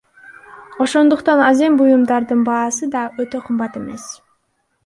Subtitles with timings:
[0.85, 4.03] Ошондуктан азем буюмдардын баасы да өтө кымбат эмес.